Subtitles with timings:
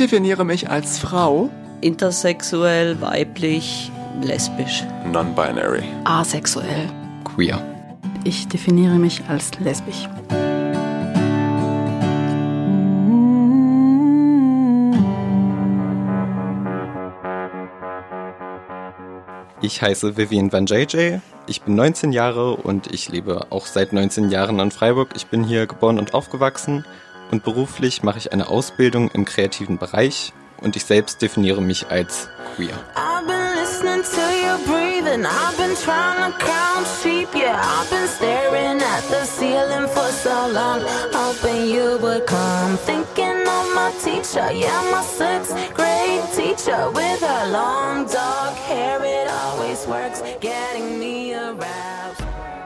[0.00, 1.50] definiere mich als Frau.
[1.82, 4.82] Intersexuell, weiblich, lesbisch.
[5.12, 5.82] Non-binary.
[6.04, 6.88] Asexuell.
[7.24, 7.62] Queer.
[8.24, 10.08] Ich definiere mich als lesbisch.
[19.62, 21.18] Ich heiße Vivian Van JJ.
[21.46, 25.10] Ich bin 19 Jahre und ich lebe auch seit 19 Jahren in Freiburg.
[25.14, 26.86] Ich bin hier geboren und aufgewachsen
[27.30, 32.28] und beruflich mache ich eine Ausbildung im kreativen Bereich und ich selbst definiere mich als
[32.56, 32.74] queer.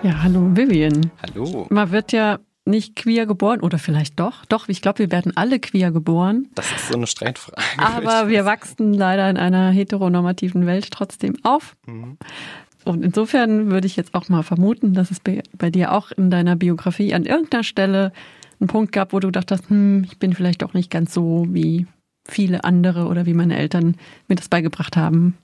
[0.03, 1.11] Ja, hallo Vivian.
[1.23, 1.67] Hallo.
[1.71, 4.45] Man wird ja nicht queer geboren oder vielleicht doch.
[4.47, 6.49] Doch, ich glaube, wir werden alle queer geboren.
[6.55, 7.61] Das ist so eine Streitfrage.
[7.77, 11.77] Aber wir wachsen leider in einer heteronormativen Welt trotzdem auf.
[12.85, 16.57] Und insofern würde ich jetzt auch mal vermuten, dass es bei, dir auch in deiner
[16.57, 18.13] Biografie an irgendeiner Stelle
[18.61, 21.87] einen Punkt gab, wo du dachtest, hm, ich bin vielleicht doch nicht ganz so wie
[22.27, 23.97] viele andere oder wie meine Eltern
[24.29, 25.37] mir das beigebracht haben.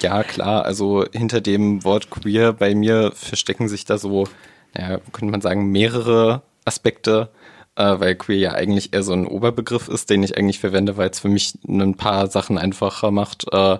[0.00, 0.64] Ja, klar.
[0.64, 4.28] Also hinter dem Wort queer bei mir verstecken sich da so,
[4.76, 7.30] ja, könnte man sagen, mehrere Aspekte,
[7.76, 11.10] äh, weil queer ja eigentlich eher so ein Oberbegriff ist, den ich eigentlich verwende, weil
[11.10, 13.46] es für mich ein paar Sachen einfacher macht.
[13.52, 13.78] Äh,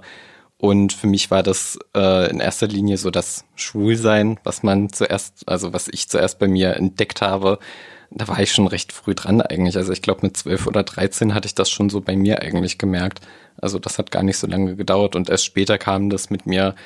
[0.58, 5.48] und für mich war das äh, in erster Linie so das Schwulsein, was man zuerst,
[5.48, 7.58] also was ich zuerst bei mir entdeckt habe.
[8.10, 9.76] Da war ich schon recht früh dran eigentlich.
[9.76, 12.78] Also ich glaube mit zwölf oder dreizehn hatte ich das schon so bei mir eigentlich
[12.78, 13.22] gemerkt.
[13.60, 16.76] Also das hat gar nicht so lange gedauert und erst später kam das mit mir,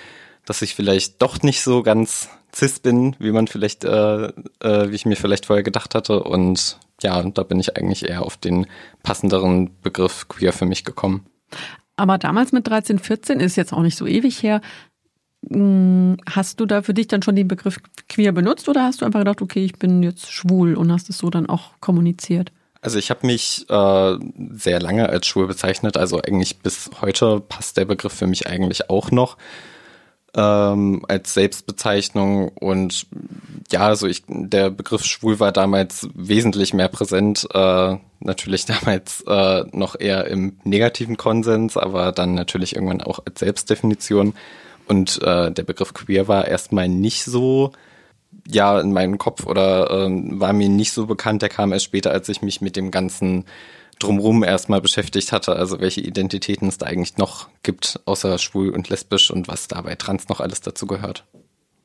[0.46, 4.32] dass ich vielleicht doch nicht so ganz cis bin, wie man vielleicht, äh, äh,
[4.90, 6.22] wie ich mir vielleicht vorher gedacht hatte.
[6.22, 8.66] Und ja, da bin ich eigentlich eher auf den
[9.02, 11.26] passenderen Begriff queer für mich gekommen.
[11.96, 14.60] Aber damals mit 13, 14 ist jetzt auch nicht so ewig her.
[15.50, 19.04] Hm, Hast du da für dich dann schon den Begriff queer benutzt oder hast du
[19.04, 22.52] einfach gedacht, okay, ich bin jetzt schwul und hast es so dann auch kommuniziert?
[22.80, 24.18] Also ich habe mich äh,
[24.52, 28.90] sehr lange als schwul bezeichnet, also eigentlich bis heute passt der Begriff für mich eigentlich
[28.90, 29.36] auch noch
[30.36, 33.06] ähm, als Selbstbezeichnung und
[33.72, 39.64] ja, also ich, der Begriff schwul war damals wesentlich mehr präsent, äh, natürlich damals äh,
[39.72, 44.34] noch eher im negativen Konsens, aber dann natürlich irgendwann auch als Selbstdefinition
[44.86, 47.72] und äh, der Begriff queer war erstmal nicht so
[48.46, 51.42] ja in meinem Kopf oder ähm, war mir nicht so bekannt.
[51.42, 53.44] Der kam erst später, als ich mich mit dem ganzen
[53.98, 55.56] drumrum erstmal beschäftigt hatte.
[55.56, 59.80] Also welche Identitäten es da eigentlich noch gibt, außer schwul und lesbisch und was da
[59.82, 61.24] bei Trans noch alles dazu gehört.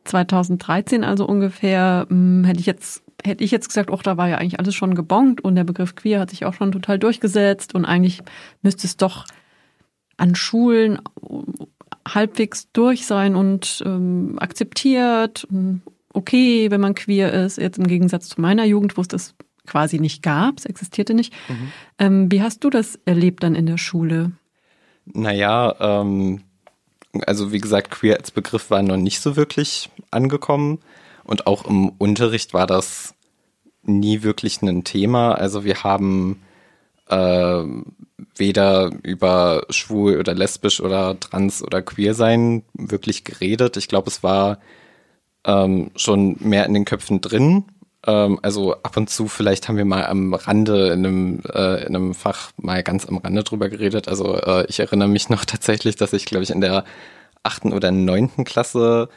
[0.05, 4.37] 2013 also ungefähr, hm, hätte ich jetzt hätte ich jetzt gesagt, auch da war ja
[4.37, 7.85] eigentlich alles schon gebongt und der Begriff queer hat sich auch schon total durchgesetzt und
[7.85, 8.21] eigentlich
[8.63, 9.25] müsste es doch
[10.17, 10.99] an Schulen
[12.07, 15.81] halbwegs durch sein und ähm, akzeptiert, hm,
[16.13, 19.35] okay, wenn man queer ist, jetzt im Gegensatz zu meiner Jugend, wo es das
[19.67, 21.33] quasi nicht gab, es existierte nicht.
[21.99, 24.31] Ähm, wie hast du das erlebt dann in der Schule?
[25.05, 26.41] Naja, ähm,
[27.25, 30.79] also wie gesagt, queer als Begriff war noch nicht so wirklich angekommen
[31.23, 33.13] und auch im Unterricht war das
[33.83, 35.33] nie wirklich ein Thema.
[35.33, 36.41] Also wir haben
[37.07, 37.63] äh,
[38.37, 43.77] weder über schwul oder lesbisch oder trans oder queer sein wirklich geredet.
[43.77, 44.59] Ich glaube, es war
[45.45, 47.65] ähm, schon mehr in den Köpfen drin.
[48.07, 51.95] Ähm, also ab und zu vielleicht haben wir mal am Rande in einem, äh, in
[51.95, 54.07] einem Fach mal ganz am Rande drüber geredet.
[54.07, 56.83] Also äh, ich erinnere mich noch tatsächlich, dass ich, glaube ich, in der
[57.43, 59.09] achten oder neunten Klasse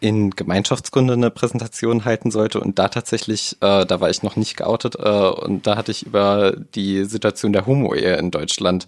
[0.00, 4.56] in Gemeinschaftskunde eine Präsentation halten sollte und da tatsächlich, äh, da war ich noch nicht
[4.56, 8.86] geoutet äh, und da hatte ich über die Situation der Homo-Ehe in Deutschland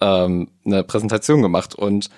[0.00, 2.10] ähm, eine Präsentation gemacht und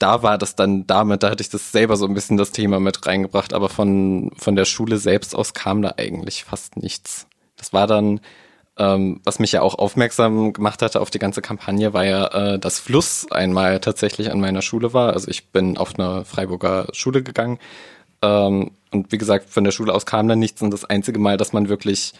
[0.00, 2.80] da war das dann damit, da hatte ich das selber so ein bisschen das Thema
[2.80, 7.26] mit reingebracht, aber von, von der Schule selbst aus kam da eigentlich fast nichts.
[7.56, 8.20] Das war dann,
[8.78, 12.58] ähm, was mich ja auch aufmerksam gemacht hatte auf die ganze Kampagne, war ja, äh,
[12.58, 15.12] dass Fluss einmal tatsächlich an meiner Schule war.
[15.12, 17.58] Also ich bin auf eine Freiburger Schule gegangen.
[18.22, 20.62] Ähm, und wie gesagt, von der Schule aus kam dann nichts.
[20.62, 22.14] Und das einzige Mal, dass man wirklich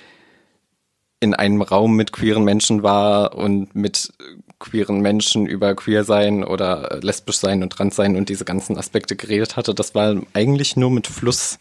[1.20, 4.12] in einem Raum mit queeren Menschen war und mit
[4.60, 9.16] queeren Menschen über queer sein oder lesbisch sein und trans sein und diese ganzen Aspekte
[9.16, 11.58] geredet hatte, das war eigentlich nur mit Fluss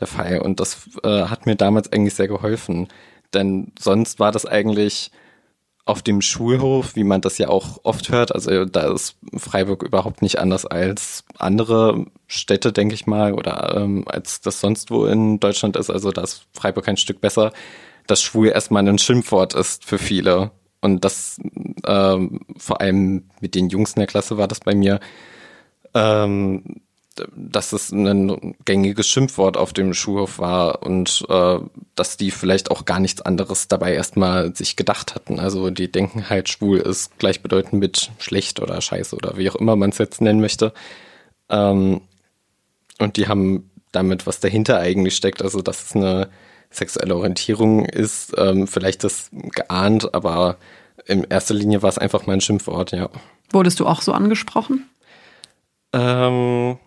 [0.00, 0.40] der Fall.
[0.40, 2.88] Und das äh, hat mir damals eigentlich sehr geholfen,
[3.34, 5.10] denn sonst war das eigentlich
[5.84, 10.20] auf dem Schulhof, wie man das ja auch oft hört, also da ist Freiburg überhaupt
[10.20, 15.40] nicht anders als andere Städte, denke ich mal, oder ähm, als das sonst wo in
[15.40, 17.52] Deutschland ist, also da ist Freiburg ein Stück besser,
[18.06, 20.50] dass schwul erstmal ein Schimpfwort ist für viele
[20.80, 21.38] und das
[21.86, 25.00] ähm, vor allem mit den Jungs in der Klasse war das bei mir,
[25.94, 26.80] ähm,
[27.34, 31.58] dass es ein gängiges Schimpfwort auf dem Schulhof war und äh,
[31.96, 35.40] dass die vielleicht auch gar nichts anderes dabei erstmal sich gedacht hatten.
[35.40, 39.74] Also die denken halt, schwul ist gleichbedeutend mit schlecht oder scheiße oder wie auch immer
[39.74, 40.72] man es jetzt nennen möchte.
[41.48, 42.02] Ähm,
[43.00, 46.28] und die haben damit, was dahinter eigentlich steckt, also dass es eine
[46.70, 50.56] sexuelle Orientierung ist, ähm, vielleicht das geahnt, aber
[51.06, 53.08] in erster Linie war es einfach mein Schimpfwort, ja.
[53.50, 54.88] Wurdest du auch so angesprochen?
[55.92, 56.78] Ähm,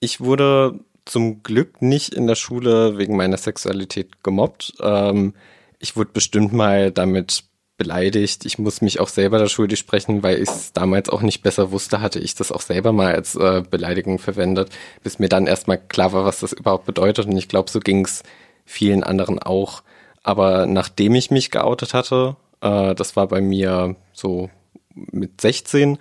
[0.00, 4.74] ich wurde zum Glück nicht in der Schule wegen meiner Sexualität gemobbt.
[4.80, 5.34] Ähm,
[5.78, 7.44] ich wurde bestimmt mal damit
[7.76, 8.46] beleidigt.
[8.46, 11.72] Ich muss mich auch selber der Schule sprechen, weil ich es damals auch nicht besser
[11.72, 14.70] wusste, hatte ich das auch selber mal als äh, Beleidigung verwendet,
[15.02, 17.26] bis mir dann erstmal klar war, was das überhaupt bedeutet.
[17.26, 18.22] Und ich glaube, so ging es
[18.66, 19.82] vielen anderen auch.
[20.22, 24.50] Aber nachdem ich mich geoutet hatte, äh, das war bei mir so
[24.94, 25.98] mit 16,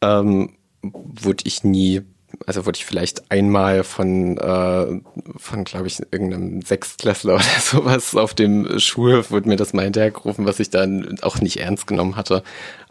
[0.00, 2.02] ähm, wurde ich nie,
[2.46, 5.00] also wurde ich vielleicht einmal von, äh,
[5.36, 10.46] von glaube ich, irgendeinem Sechstklässler oder sowas auf dem Schulhof, wurde mir das mal hinterhergerufen,
[10.46, 12.42] was ich dann auch nicht ernst genommen hatte.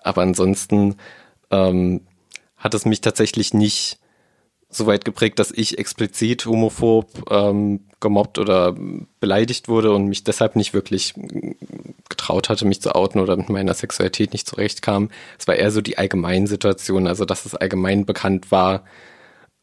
[0.04, 0.96] Aber ansonsten
[1.50, 2.02] ähm,
[2.58, 4.00] hat es mich tatsächlich nicht
[4.70, 8.76] so weit geprägt, dass ich explizit homophob ähm, gemobbt oder
[9.20, 11.14] beleidigt wurde und mich deshalb nicht wirklich
[12.10, 15.10] getraut hatte, mich zu outen oder mit meiner Sexualität nicht zurechtkam.
[15.40, 18.84] Es war eher so die allgemeine Situation, also dass es allgemein bekannt war,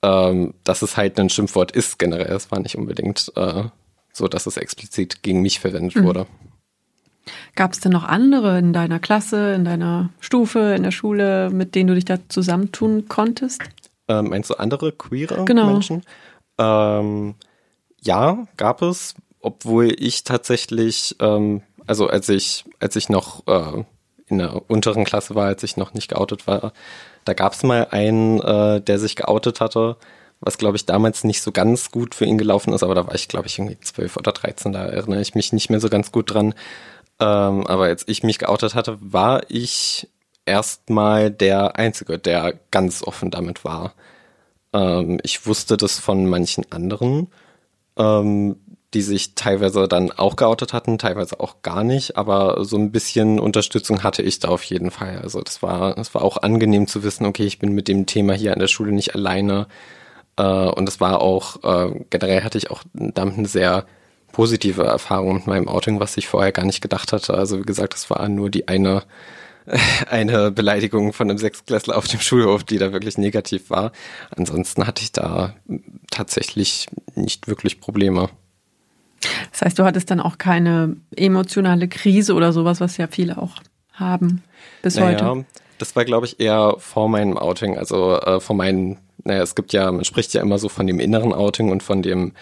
[0.02, 2.34] ähm, dass es halt ein Schimpfwort ist generell.
[2.34, 3.64] Es war nicht unbedingt äh,
[4.12, 6.04] so, dass es explizit gegen mich verwendet mhm.
[6.04, 6.26] wurde.
[7.54, 11.74] Gab es denn noch andere in deiner Klasse, in deiner Stufe, in der Schule, mit
[11.74, 13.62] denen du dich da zusammentun konntest?
[14.08, 15.66] Ähm, meinst du andere queere genau.
[15.66, 16.02] Menschen?
[16.58, 17.34] Ähm,
[18.00, 23.84] ja, gab es, obwohl ich tatsächlich, ähm, also als ich, als ich noch äh,
[24.26, 26.72] in der unteren Klasse war, als ich noch nicht geoutet war,
[27.24, 29.96] da gab es mal einen, äh, der sich geoutet hatte,
[30.40, 33.14] was glaube ich damals nicht so ganz gut für ihn gelaufen ist, aber da war
[33.14, 36.12] ich glaube ich irgendwie zwölf oder dreizehn, da erinnere ich mich nicht mehr so ganz
[36.12, 36.54] gut dran.
[37.20, 40.08] Ähm, aber als ich mich geoutet hatte, war ich
[40.46, 43.94] erstmal der Einzige, der ganz offen damit war.
[44.72, 47.28] Ähm, ich wusste das von manchen anderen,
[47.96, 48.56] ähm,
[48.94, 53.40] die sich teilweise dann auch geoutet hatten, teilweise auch gar nicht, aber so ein bisschen
[53.40, 55.18] Unterstützung hatte ich da auf jeden Fall.
[55.18, 58.34] Also das war, das war auch angenehm zu wissen, okay, ich bin mit dem Thema
[58.34, 59.66] hier an der Schule nicht alleine.
[60.36, 63.86] Äh, und es war auch, äh, generell hatte ich auch damit eine sehr
[64.32, 67.34] positive Erfahrung mit meinem Outing, was ich vorher gar nicht gedacht hatte.
[67.34, 69.02] Also wie gesagt, das war nur die eine
[70.10, 73.92] eine Beleidigung von einem Sechstklässler auf dem Schulhof, die da wirklich negativ war.
[74.36, 75.54] Ansonsten hatte ich da
[76.10, 78.28] tatsächlich nicht wirklich Probleme.
[79.50, 83.56] Das heißt, du hattest dann auch keine emotionale Krise oder sowas, was ja viele auch
[83.92, 84.42] haben
[84.82, 85.46] bis naja, heute.
[85.78, 89.72] Das war, glaube ich, eher vor meinem Outing, also äh, vor meinen, naja, es gibt
[89.72, 92.32] ja, man spricht ja immer so von dem inneren Outing und von dem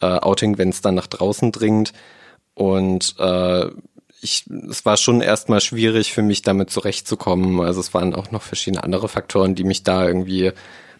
[0.00, 1.92] äh, Outing, wenn es dann nach draußen dringt.
[2.54, 3.66] Und äh,
[4.20, 7.60] ich, es war schon erstmal schwierig für mich damit zurechtzukommen.
[7.60, 10.52] Also es waren auch noch verschiedene andere Faktoren, die mich da irgendwie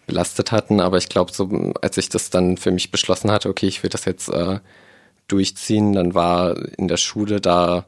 [0.06, 0.80] belastet hatten.
[0.80, 3.90] Aber ich glaube, so als ich das dann für mich beschlossen hatte, okay, ich will
[3.90, 4.60] das jetzt äh,
[5.28, 7.86] durchziehen, dann war in der Schule da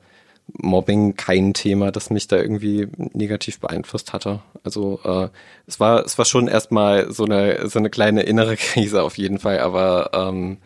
[0.58, 4.40] Mobbing kein Thema, das mich da irgendwie negativ beeinflusst hatte.
[4.64, 5.28] Also äh,
[5.66, 9.38] es war es war schon erstmal so eine so eine kleine innere Krise auf jeden
[9.38, 10.58] Fall, aber ähm,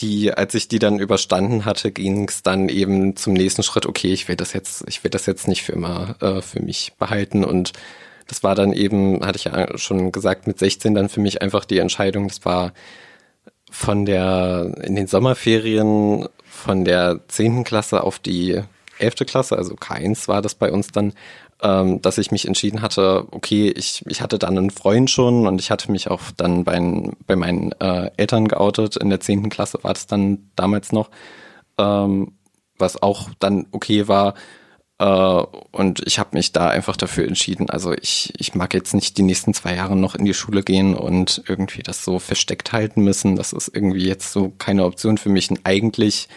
[0.00, 4.12] die, als ich die dann überstanden hatte, ging es dann eben zum nächsten Schritt, okay,
[4.12, 7.44] ich will das jetzt, ich will das jetzt nicht für immer äh, für mich behalten.
[7.44, 7.72] Und
[8.26, 11.64] das war dann eben, hatte ich ja schon gesagt, mit 16 dann für mich einfach
[11.64, 12.72] die Entscheidung, das war
[13.70, 18.60] von der, in den Sommerferien von der zehnten Klasse auf die
[18.98, 21.12] elfte Klasse, also K1 war das bei uns dann,
[21.62, 25.60] ähm, dass ich mich entschieden hatte, okay, ich, ich hatte dann einen Freund schon und
[25.60, 26.80] ich hatte mich auch dann bei,
[27.26, 28.96] bei meinen äh, Eltern geoutet.
[28.96, 31.10] In der zehnten Klasse war das dann damals noch,
[31.78, 32.32] ähm,
[32.78, 34.34] was auch dann okay war.
[34.98, 35.04] Äh,
[35.72, 37.68] und ich habe mich da einfach dafür entschieden.
[37.70, 40.94] Also ich, ich mag jetzt nicht die nächsten zwei Jahre noch in die Schule gehen
[40.94, 43.36] und irgendwie das so versteckt halten müssen.
[43.36, 45.50] Das ist irgendwie jetzt so keine Option für mich.
[45.50, 46.28] Und eigentlich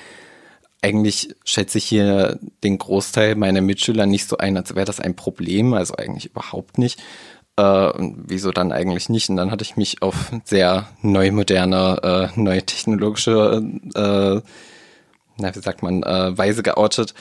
[0.84, 5.16] eigentlich schätze ich hier den Großteil meiner Mitschüler nicht so ein, als wäre das ein
[5.16, 7.02] Problem, also eigentlich überhaupt nicht.
[7.56, 9.30] Äh, wieso dann eigentlich nicht?
[9.30, 13.64] Und dann hatte ich mich auf sehr neu moderne, äh, neue technologische,
[13.96, 14.42] äh,
[15.38, 17.14] na, wie sagt man, äh, Weise geoutet.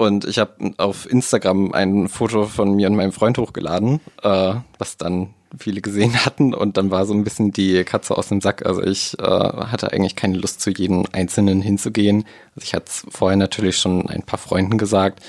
[0.00, 4.96] Und ich habe auf Instagram ein Foto von mir und meinem Freund hochgeladen, äh, was
[4.96, 8.64] dann viele gesehen hatten und dann war so ein bisschen die Katze aus dem Sack.
[8.64, 12.24] Also ich äh, hatte eigentlich keine Lust, zu jedem Einzelnen hinzugehen.
[12.56, 15.22] Also ich hatte es vorher natürlich schon ein paar Freunden gesagt,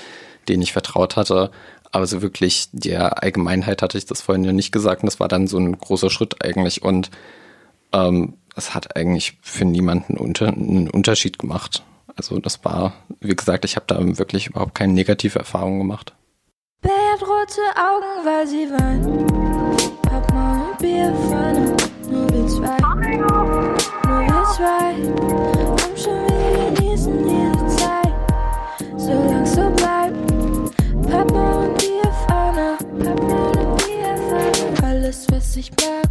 [0.48, 1.50] denen ich vertraut hatte.
[1.90, 5.02] Aber so wirklich der Allgemeinheit hatte ich das vorhin ja nicht gesagt.
[5.02, 6.80] Und das war dann so ein großer Schritt eigentlich.
[6.80, 7.10] Und
[7.92, 11.82] ähm, es hat eigentlich für niemanden unter, einen Unterschied gemacht.
[12.16, 16.14] Also das war, wie gesagt, ich habe da wirklich überhaupt keine negative Erfahrung gemacht.
[16.82, 19.06] Bär hat rote Augen, weil sie weint.
[20.02, 21.76] Papa und Bierpfanne,
[22.10, 22.78] nur wir zwei.
[23.06, 24.94] Nur wir zwei.
[25.66, 28.12] Komm schon, wir genießen diese Zeit.
[28.96, 30.16] Solang's so bleibt.
[31.08, 34.82] Papa und Bierpfanne, Papa und Bierpfanne.
[34.82, 36.01] Alles, was ich mag,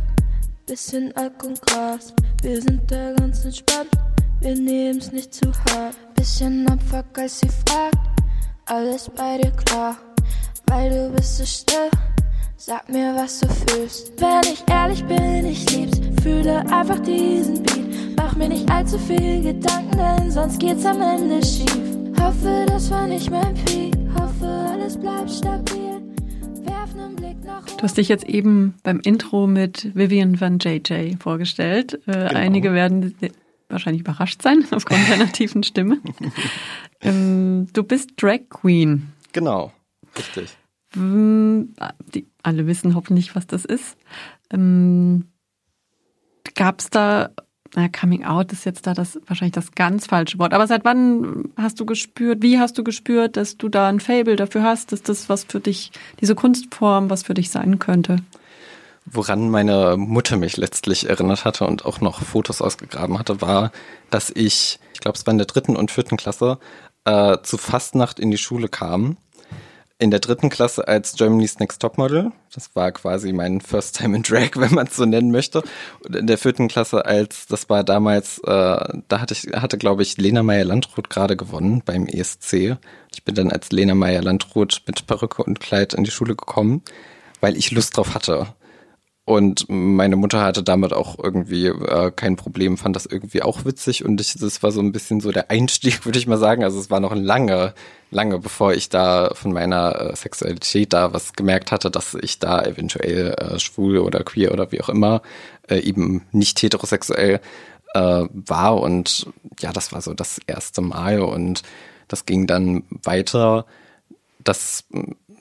[0.71, 2.13] bisschen Alk und Gras.
[2.43, 3.89] Wir sind da ganz entspannt,
[4.39, 5.97] wir nehmen's nicht zu hart.
[6.15, 7.97] Bisschen Abfuck, als sie fragt,
[8.67, 9.97] alles bei dir klar.
[10.67, 11.89] Weil du bist so still,
[12.55, 14.13] sag mir, was du fühlst.
[14.21, 18.15] Wenn ich ehrlich bin, ich lieb's, fühle einfach diesen Beat.
[18.15, 21.81] Mach mir nicht allzu viel Gedanken, denn sonst geht's am Ende schief.
[22.17, 25.90] Hoffe, das war nicht mein Peak, hoffe, alles bleibt stabil.
[27.77, 31.99] Du hast dich jetzt eben beim Intro mit Vivian van JJ vorgestellt.
[32.07, 33.15] Äh, Einige werden
[33.69, 35.99] wahrscheinlich überrascht sein aufgrund deiner tiefen Stimme.
[37.01, 39.11] ähm, du bist Drag Queen.
[39.31, 39.71] Genau,
[40.17, 40.55] richtig.
[40.93, 41.73] Hm,
[42.13, 43.97] Die, alle wissen hoffentlich, was das ist.
[44.51, 45.25] Ähm,
[46.55, 47.29] Gab es da,
[47.75, 50.53] na, Coming Out ist jetzt da das wahrscheinlich das ganz falsche Wort.
[50.53, 54.35] Aber seit wann hast du gespürt, wie hast du gespürt, dass du da ein Fable
[54.35, 58.17] dafür hast, dass das was für dich, diese Kunstform, was für dich sein könnte?
[59.05, 63.71] Woran meine Mutter mich letztlich erinnert hatte und auch noch Fotos ausgegraben hatte, war,
[64.09, 66.59] dass ich, ich glaube, es war in der dritten und vierten Klasse,
[67.05, 69.17] äh, zu Fastnacht in die Schule kam.
[70.01, 72.31] In der dritten Klasse als Germany's Next Topmodel.
[72.55, 75.61] Das war quasi mein First Time in Drag, wenn man es so nennen möchte.
[76.03, 80.01] Und in der vierten Klasse als, das war damals, äh, da hatte ich, hatte glaube
[80.01, 82.77] ich Lena Meyer-Landrut gerade gewonnen beim ESC.
[83.13, 86.81] Ich bin dann als Lena Meyer-Landrut mit Perücke und Kleid in die Schule gekommen,
[87.39, 88.47] weil ich Lust drauf hatte.
[89.31, 94.03] Und meine Mutter hatte damit auch irgendwie äh, kein Problem, fand das irgendwie auch witzig.
[94.03, 96.63] Und ich, das war so ein bisschen so der Einstieg, würde ich mal sagen.
[96.65, 97.73] Also es war noch lange,
[98.09, 102.61] lange bevor ich da von meiner äh, Sexualität da was gemerkt hatte, dass ich da
[102.61, 105.21] eventuell äh, schwul oder queer oder wie auch immer
[105.69, 107.39] äh, eben nicht heterosexuell
[107.93, 108.81] äh, war.
[108.81, 109.27] Und
[109.59, 111.21] ja, das war so das erste Mal.
[111.21, 111.63] Und
[112.09, 113.65] das ging dann weiter,
[114.43, 114.83] dass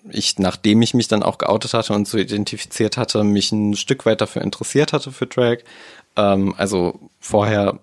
[0.09, 4.07] ich, nachdem ich mich dann auch geoutet hatte und so identifiziert hatte, mich ein Stück
[4.07, 5.59] weit dafür interessiert hatte für Drag.
[6.17, 7.81] Ähm, also vorher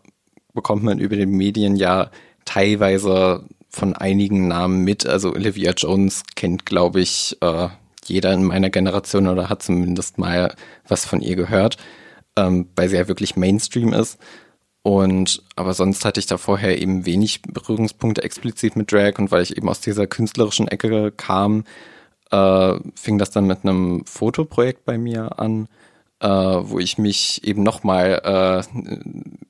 [0.54, 2.10] bekommt man über den Medien ja
[2.46, 5.06] teilweise von einigen Namen mit.
[5.06, 7.70] Also Olivia Jones kennt, glaube ich, äh,
[8.06, 10.56] jeder in meiner Generation oder hat zumindest mal
[10.88, 11.78] was von ihr gehört,
[12.36, 14.18] ähm, weil sie ja wirklich Mainstream ist.
[14.82, 19.44] Und aber sonst hatte ich da vorher eben wenig Berührungspunkte explizit mit Drag und weil
[19.44, 21.66] ich eben aus dieser künstlerischen Ecke kam,
[22.32, 25.68] äh, fing das dann mit einem Fotoprojekt bei mir an,
[26.20, 28.80] äh, wo ich mich eben nochmal äh,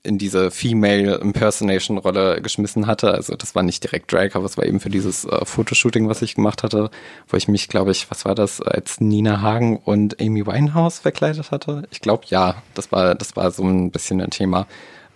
[0.03, 3.13] in diese Female Impersonation Rolle geschmissen hatte.
[3.13, 6.21] Also das war nicht direkt Drag, aber es war eben für dieses äh, Fotoshooting, was
[6.21, 6.89] ich gemacht hatte,
[7.27, 11.51] wo ich mich, glaube ich, was war das, als Nina Hagen und Amy Winehouse verkleidet
[11.51, 11.83] hatte.
[11.91, 14.67] Ich glaube, ja, das war, das war so ein bisschen ein Thema.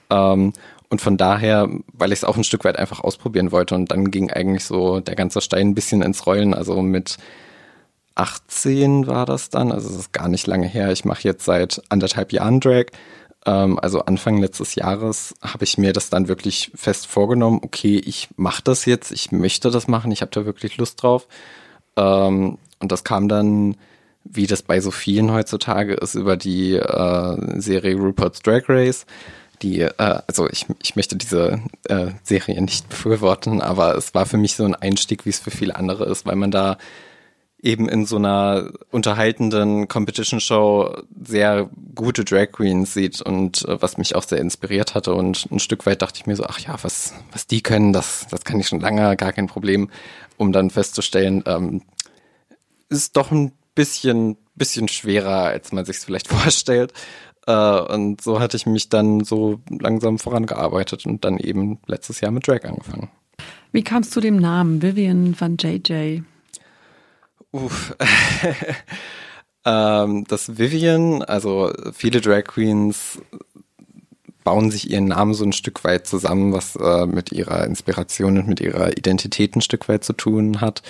[0.10, 0.54] Ähm,
[0.90, 4.12] und von daher, weil ich es auch ein Stück weit einfach ausprobieren wollte und dann
[4.12, 6.54] ging eigentlich so der ganze Stein ein bisschen ins Rollen.
[6.54, 7.18] Also mit
[8.16, 10.92] 18 war das dann, also es ist gar nicht lange her.
[10.92, 12.86] Ich mache jetzt seit anderthalb Jahren Drag.
[13.46, 17.62] Ähm, also Anfang letztes Jahres habe ich mir das dann wirklich fest vorgenommen.
[17.64, 21.28] Okay, ich mache das jetzt, ich möchte das machen, ich habe da wirklich Lust drauf.
[21.96, 23.78] Ähm, und das kam dann,
[24.24, 29.06] wie das bei so vielen heutzutage ist, über die äh, Serie Rupert's Drag Race
[29.62, 34.38] die, äh, also ich, ich möchte diese äh, Serie nicht befürworten, aber es war für
[34.38, 36.78] mich so ein Einstieg, wie es für viele andere ist, weil man da
[37.64, 44.16] eben in so einer unterhaltenden Competition-Show sehr gute Drag Queens sieht und äh, was mich
[44.16, 45.14] auch sehr inspiriert hatte.
[45.14, 48.26] Und ein Stück weit dachte ich mir so, ach ja, was, was die können, das,
[48.32, 49.90] das kann ich schon lange, gar kein Problem,
[50.38, 51.84] um dann festzustellen, ähm,
[52.90, 56.94] ist doch ein bisschen, bisschen schwerer, als man sich vielleicht vorstellt.
[57.46, 62.32] Äh, und so hatte ich mich dann so langsam vorangearbeitet und dann eben letztes Jahr
[62.32, 63.10] mit Drag angefangen.
[63.72, 66.22] Wie kamst du dem Namen Vivian van JJ?
[67.52, 67.96] Uff.
[69.66, 73.20] ähm, das Vivian, also viele Drag Queens
[74.44, 78.48] bauen sich ihren Namen so ein Stück weit zusammen, was äh, mit ihrer Inspiration und
[78.48, 80.82] mit ihrer Identität ein Stück weit zu tun hat.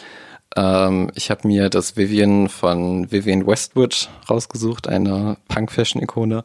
[0.55, 6.43] Ähm, ich habe mir das Vivian von Vivian Westwood rausgesucht, eine Punk-Fashion-Ikone.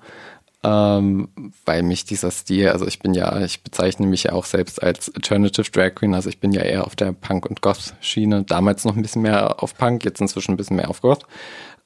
[0.67, 1.29] Ähm,
[1.65, 5.15] weil mich dieser Stil, also ich bin ja, ich bezeichne mich ja auch selbst als
[5.15, 8.97] Alternative Drag Queen, also ich bin ja eher auf der Punk- und Goth-Schiene, damals noch
[8.97, 11.25] ein bisschen mehr auf Punk, jetzt inzwischen ein bisschen mehr auf Goth.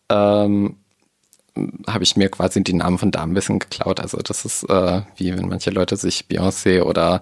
[0.09, 0.77] Ähm,
[1.87, 4.01] habe ich mir quasi die Namen von da ein bisschen geklaut.
[4.01, 7.21] Also das ist äh, wie wenn manche Leute sich Beyoncé oder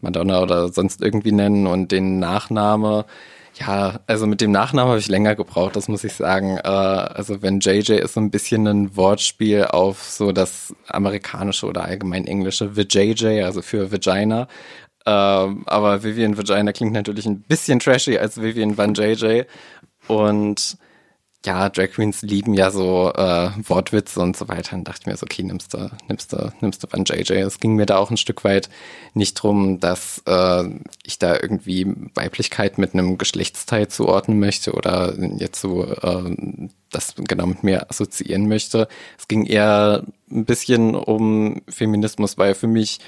[0.00, 3.04] Madonna oder sonst irgendwie nennen und den Nachname
[3.54, 6.56] ja, also mit dem Nachnamen habe ich länger gebraucht, das muss ich sagen.
[6.58, 11.84] Äh, also wenn JJ ist so ein bisschen ein Wortspiel auf so das amerikanische oder
[11.84, 14.48] allgemein englische VJJ, also für Vagina.
[15.06, 19.42] Ähm, aber Vivian Vagina klingt natürlich ein bisschen trashy als Vivian Van JJ.
[20.06, 20.76] Und
[21.46, 24.72] ja, Drag Queens lieben ja so äh, Wortwitze und so weiter.
[24.72, 27.32] Dann dachte mir so, okay, nimmst du, nimmst du, nimmst du von JJ.
[27.32, 28.68] Es ging mir da auch ein Stück weit
[29.14, 30.64] nicht drum, dass äh,
[31.02, 36.36] ich da irgendwie Weiblichkeit mit einem Geschlechtsteil zuordnen möchte oder jetzt so äh,
[36.90, 38.86] das genau mit mir assoziieren möchte.
[39.18, 43.00] Es ging eher ein bisschen um Feminismus, weil für mich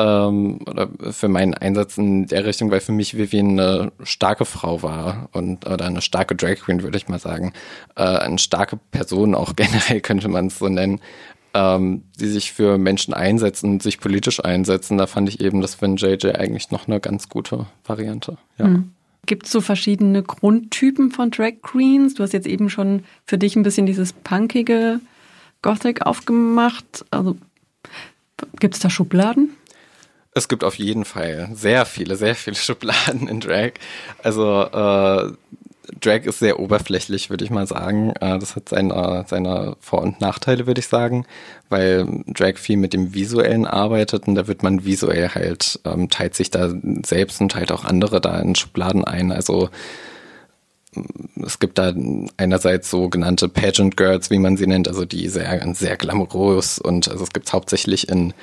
[0.00, 4.82] ähm, oder für meinen Einsatz in der Richtung, weil für mich Vivian eine starke Frau
[4.82, 7.52] war und oder eine starke Drag Queen, würde ich mal sagen.
[7.96, 11.00] Äh, eine starke Person auch generell könnte man es so nennen,
[11.52, 14.96] ähm, die sich für Menschen einsetzen und sich politisch einsetzen.
[14.96, 18.38] Da fand ich eben das für JJ eigentlich noch eine ganz gute Variante.
[18.58, 18.68] Ja.
[18.68, 18.92] Mhm.
[19.26, 22.14] Gibt es so verschiedene Grundtypen von Drag Queens?
[22.14, 25.00] Du hast jetzt eben schon für dich ein bisschen dieses punkige
[25.60, 27.04] Gothic aufgemacht.
[27.10, 27.36] Also
[28.58, 29.50] gibt es da Schubladen?
[30.32, 33.72] Es gibt auf jeden Fall sehr viele, sehr viele Schubladen in Drag.
[34.22, 35.32] Also äh,
[36.00, 38.10] Drag ist sehr oberflächlich, würde ich mal sagen.
[38.20, 41.26] Äh, das hat seine, seine Vor- und Nachteile, würde ich sagen,
[41.68, 46.34] weil Drag viel mit dem Visuellen arbeitet und da wird man visuell halt, ähm, teilt
[46.34, 46.72] sich da
[47.04, 49.32] selbst und teilt auch andere da in Schubladen ein.
[49.32, 49.70] Also
[51.44, 51.92] es gibt da
[52.36, 57.22] einerseits sogenannte Pageant Girls, wie man sie nennt, also die sehr, sehr glamourös und also
[57.24, 58.34] es gibt hauptsächlich in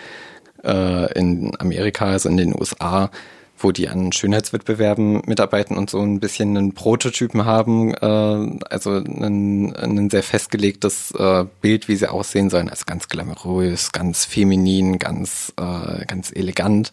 [0.64, 3.10] äh, in Amerika, also in den USA,
[3.58, 9.76] wo die an Schönheitswettbewerben mitarbeiten und so ein bisschen einen Prototypen haben, äh, also ein,
[9.76, 15.54] ein sehr festgelegtes äh, Bild, wie sie aussehen sollen, also ganz glamourös, ganz feminin, ganz,
[15.58, 16.92] äh, ganz elegant.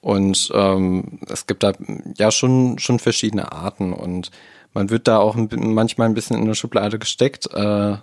[0.00, 1.72] Und ähm, es gibt da
[2.16, 4.30] ja schon, schon verschiedene Arten und
[4.72, 7.52] man wird da auch manchmal ein bisschen in eine Schublade gesteckt.
[7.52, 7.96] Äh,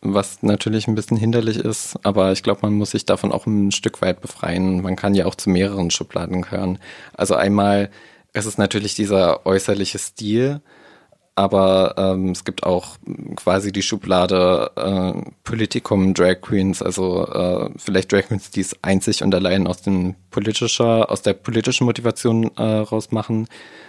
[0.00, 3.72] was natürlich ein bisschen hinderlich ist, aber ich glaube, man muss sich davon auch ein
[3.72, 4.82] Stück weit befreien.
[4.82, 6.78] Man kann ja auch zu mehreren Schubladen gehören.
[7.14, 7.90] Also einmal,
[8.32, 10.60] es ist natürlich dieser äußerliche Stil,
[11.38, 12.96] aber ähm, es gibt auch
[13.36, 19.22] quasi die Schublade äh, Politikum Drag Queens, also äh, vielleicht Drag Queens, die es einzig
[19.22, 23.46] und allein aus dem politischer, aus der politischen Motivation äh, rausmachen.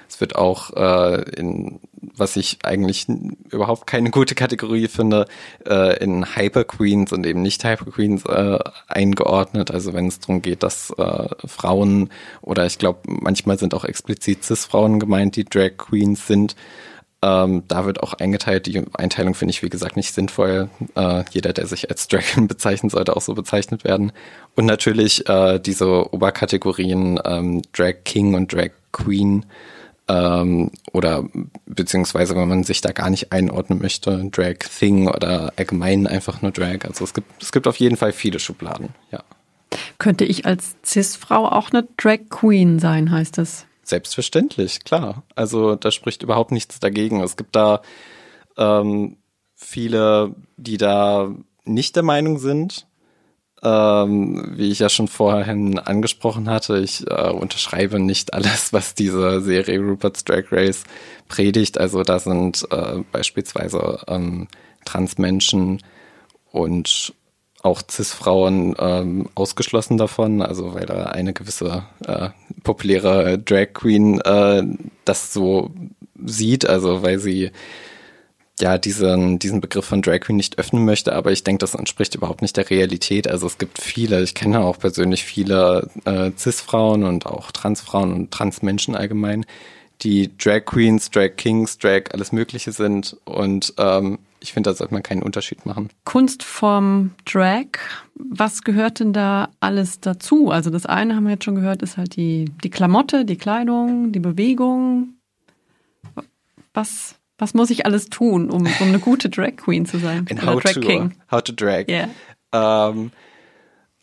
[0.07, 1.79] Es wird auch äh, in,
[2.15, 3.07] was ich eigentlich
[3.49, 5.25] überhaupt keine gute Kategorie finde,
[5.67, 9.71] äh, in Hyper Queens und eben nicht Hyper Queens äh, eingeordnet.
[9.71, 12.09] Also wenn es darum geht, dass äh, Frauen
[12.41, 16.55] oder ich glaube manchmal sind auch explizit Cis-Frauen gemeint, die Drag Queens sind.
[17.21, 18.65] Ähm, da wird auch eingeteilt.
[18.65, 20.69] Die Einteilung finde ich, wie gesagt, nicht sinnvoll.
[20.95, 24.11] Äh, jeder, der sich als Dragon bezeichnet, sollte auch so bezeichnet werden.
[24.55, 29.45] Und natürlich äh, diese Oberkategorien ähm, Drag King und Drag Queen
[30.09, 31.25] ähm, oder
[31.65, 36.51] beziehungsweise wenn man sich da gar nicht einordnen möchte, Drag Thing oder allgemein einfach nur
[36.51, 36.85] Drag.
[36.85, 39.23] Also es gibt, es gibt auf jeden Fall viele Schubladen, ja.
[39.99, 43.65] Könnte ich als Cis-Frau auch eine Drag Queen sein, heißt es?
[43.89, 45.23] Selbstverständlich, klar.
[45.33, 47.23] Also da spricht überhaupt nichts dagegen.
[47.23, 47.81] Es gibt da
[48.55, 49.17] ähm,
[49.55, 51.33] viele, die da
[51.65, 52.85] nicht der Meinung sind,
[53.63, 59.41] ähm, wie ich ja schon vorhin angesprochen hatte, ich äh, unterschreibe nicht alles, was diese
[59.41, 60.83] Serie Rupert's Drag Race
[61.27, 61.79] predigt.
[61.79, 64.47] Also da sind äh, beispielsweise ähm,
[64.85, 65.81] Transmenschen
[66.51, 67.15] und
[67.61, 72.29] auch Cis-Frauen ähm, ausgeschlossen davon, also weil da eine gewisse äh,
[72.63, 74.63] populäre Drag Queen äh,
[75.05, 75.71] das so
[76.25, 77.51] sieht, also weil sie
[78.61, 82.15] ja diesen, diesen Begriff von Drag Queen nicht öffnen möchte, aber ich denke, das entspricht
[82.15, 83.27] überhaupt nicht der Realität.
[83.27, 88.31] Also es gibt viele, ich kenne auch persönlich viele äh, Cis-Frauen und auch Trans-Frauen und
[88.31, 89.45] Trans-Menschen allgemein,
[90.01, 93.17] die Drag Queens, Drag Kings, Drag alles Mögliche sind.
[93.25, 95.89] Und ähm, ich finde, da sollte man keinen Unterschied machen.
[96.05, 97.65] Kunstform Drag,
[98.15, 100.49] was gehört denn da alles dazu?
[100.49, 104.11] Also das eine haben wir jetzt schon gehört, ist halt die, die Klamotte, die Kleidung,
[104.11, 105.15] die Bewegung.
[106.73, 110.25] Was, was muss ich alles tun, um, um eine gute Drag Queen zu sein?
[110.29, 111.15] In Oder how Drag to, King?
[111.31, 111.87] How to Drag.
[111.89, 112.09] Yeah.
[112.53, 113.11] Ähm,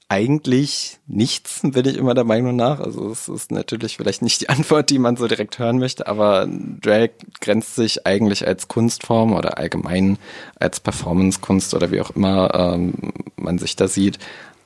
[0.08, 2.80] eigentlich nichts, bin ich immer der Meinung nach.
[2.80, 6.48] Also es ist natürlich vielleicht nicht die Antwort, die man so direkt hören möchte, aber
[6.80, 10.18] Drag grenzt sich eigentlich als Kunstform oder allgemein
[10.60, 12.94] als Performancekunst oder wie auch immer ähm,
[13.36, 14.18] man sich da sieht,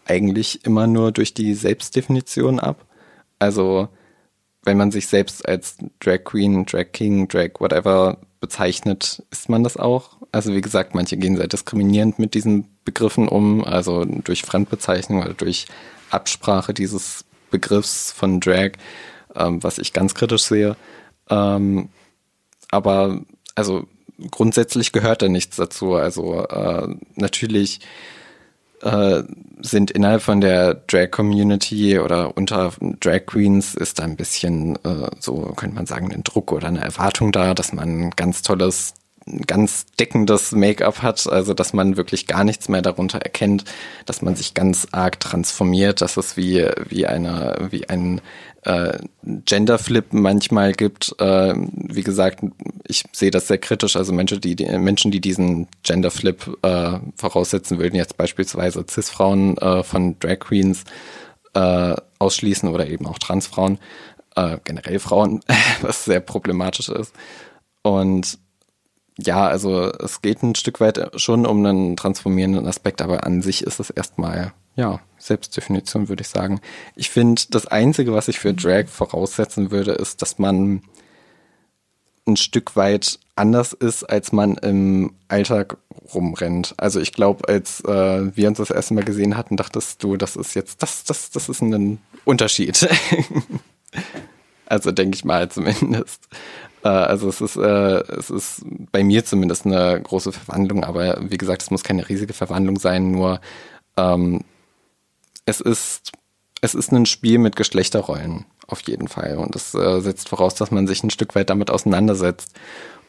[0.06, 2.84] eigentlich immer nur durch die Selbstdefinition ab.
[3.38, 3.88] Also
[4.62, 9.76] wenn man sich selbst als Drag Queen, Drag King, Drag whatever bezeichnet, ist man das
[9.76, 10.18] auch.
[10.32, 15.34] Also wie gesagt, manche gehen sehr diskriminierend mit diesen Begriffen um, also durch Fremdbezeichnung oder
[15.34, 15.66] durch
[16.10, 18.72] Absprache dieses Begriffs von Drag,
[19.36, 20.74] ähm, was ich ganz kritisch sehe.
[21.28, 21.88] Ähm,
[22.72, 23.20] aber
[23.54, 23.86] also
[24.32, 25.94] grundsätzlich gehört da nichts dazu.
[25.94, 27.78] Also äh, natürlich
[28.82, 29.22] äh,
[29.60, 35.52] sind innerhalb von der Drag-Community oder unter Drag Queens ist da ein bisschen äh, so,
[35.54, 38.94] könnte man sagen, ein Druck oder eine Erwartung da, dass man ganz tolles
[39.46, 43.64] ganz deckendes Make-up hat, also dass man wirklich gar nichts mehr darunter erkennt,
[44.06, 48.20] dass man sich ganz arg transformiert, dass es wie wie eine wie ein
[48.62, 51.14] äh, Genderflip manchmal gibt.
[51.18, 52.40] Äh, wie gesagt,
[52.86, 53.96] ich sehe das sehr kritisch.
[53.96, 59.82] Also Menschen, die, die Menschen, die diesen Genderflip äh, voraussetzen würden, jetzt beispielsweise Cis-Frauen äh,
[59.82, 60.84] von Drag Queens
[61.54, 63.78] äh, ausschließen oder eben auch Transfrauen,
[64.36, 65.40] äh, generell Frauen,
[65.80, 67.14] was sehr problematisch ist.
[67.82, 68.38] Und
[69.18, 73.62] ja, also es geht ein Stück weit schon um einen transformierenden Aspekt, aber an sich
[73.62, 76.60] ist es erstmal, ja, Selbstdefinition würde ich sagen.
[76.96, 80.82] Ich finde, das Einzige, was ich für Drag voraussetzen würde, ist, dass man
[82.26, 85.76] ein Stück weit anders ist, als man im Alltag
[86.14, 86.74] rumrennt.
[86.76, 90.36] Also ich glaube, als äh, wir uns das erste Mal gesehen hatten, dachtest du, das
[90.36, 92.88] ist jetzt, das, das, das ist ein Unterschied.
[94.66, 96.28] also denke ich mal zumindest.
[96.84, 98.62] Äh, also es ist, äh, es ist
[98.92, 103.10] bei mir zumindest eine große Verwandlung, aber wie gesagt, es muss keine riesige Verwandlung sein,
[103.10, 103.40] nur
[103.96, 104.44] ähm,
[105.46, 106.12] es ist,
[106.60, 109.36] es ist ein Spiel mit Geschlechterrollen auf jeden Fall.
[109.36, 112.54] Und es äh, setzt voraus, dass man sich ein Stück weit damit auseinandersetzt.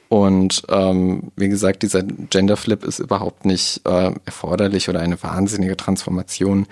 [0.10, 6.68] Und ähm, wie gesagt, dieser Genderflip ist überhaupt nicht äh, erforderlich oder eine wahnsinnige Transformation.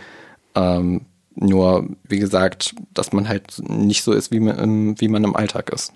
[0.55, 5.23] Ähm, nur, wie gesagt, dass man halt nicht so ist, wie man, im, wie man
[5.23, 5.93] im Alltag ist.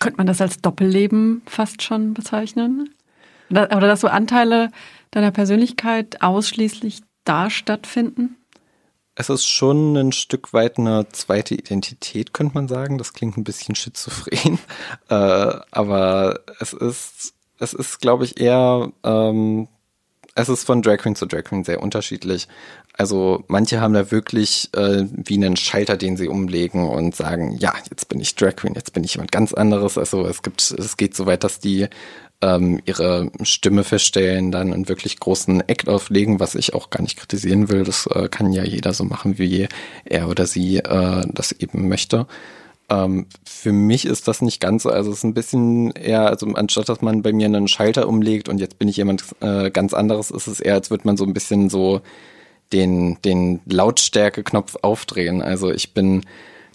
[0.00, 2.92] Könnte man das als Doppelleben fast schon bezeichnen?
[3.50, 4.70] Oder dass so Anteile
[5.10, 8.36] deiner Persönlichkeit ausschließlich da stattfinden?
[9.14, 12.96] Es ist schon ein Stück weit eine zweite Identität, könnte man sagen.
[12.96, 14.58] Das klingt ein bisschen schizophren.
[15.08, 19.66] Äh, aber es ist, es ist, glaube ich, eher, ähm,
[20.36, 22.46] es ist von Drag Queen zu Drag Queen sehr unterschiedlich.
[23.00, 27.72] Also manche haben da wirklich äh, wie einen Schalter, den sie umlegen und sagen, ja,
[27.88, 29.96] jetzt bin ich Drag Queen, jetzt bin ich jemand ganz anderes.
[29.96, 31.86] Also es gibt, es geht so weit, dass die
[32.42, 37.16] ähm, ihre Stimme feststellen, dann einen wirklich großen Act auflegen, was ich auch gar nicht
[37.16, 37.84] kritisieren will.
[37.84, 39.66] Das äh, kann ja jeder so machen, wie
[40.04, 42.26] er oder sie äh, das eben möchte.
[42.90, 44.90] Ähm, für mich ist das nicht ganz so.
[44.90, 48.50] Also es ist ein bisschen eher, also anstatt dass man bei mir einen Schalter umlegt
[48.50, 51.24] und jetzt bin ich jemand äh, ganz anderes, ist es eher, als würde man so
[51.24, 52.02] ein bisschen so
[52.72, 55.42] den, den Lautstärke-Knopf aufdrehen.
[55.42, 56.22] Also ich bin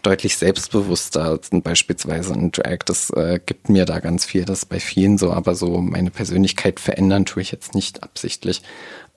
[0.03, 2.79] deutlich selbstbewusster beispielsweise ein Drag.
[2.85, 4.45] Das äh, gibt mir da ganz viel.
[4.45, 8.61] Das ist bei vielen so, aber so meine Persönlichkeit verändern tue ich jetzt nicht absichtlich.